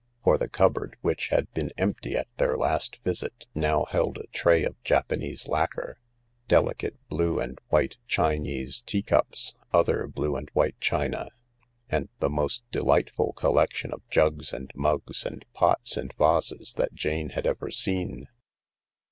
For 0.23 0.39
the 0.39 0.49
cupboard, 0.49 0.95
which 1.01 1.27
had 1.27 1.53
been 1.53 1.71
empty 1.77 2.15
at 2.15 2.27
their 2.37 2.57
last 2.57 2.97
visit, 3.03 3.45
now 3.53 3.85
held 3.91 4.17
a 4.17 4.25
tray 4.35 4.63
of 4.63 4.81
Japanese 4.83 5.47
lacquer, 5.47 5.99
delicate 6.47 6.95
blue 7.07 7.39
and 7.39 7.59
white 7.69 7.97
Chinese 8.07 8.81
tea 8.87 9.03
cups, 9.03 9.53
other 9.71 10.07
blue 10.07 10.35
and 10.37 10.49
white 10.53 10.79
china, 10.79 11.29
and 11.87 12.09
the 12.17 12.31
most 12.31 12.63
delightful 12.71 13.33
collection 13.33 13.93
of 13.93 14.01
jugs 14.09 14.53
and 14.53 14.71
mugs 14.73 15.23
and 15.23 15.45
pots 15.53 15.97
and 15.97 16.15
vases 16.17 16.73
that 16.77 16.95
Jane 16.95 17.29
had 17.37 17.45
ever 17.45 17.69
seen. 17.69 18.27